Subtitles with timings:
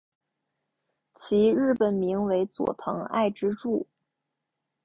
[1.13, 3.85] 其日本名为佐藤爱之助。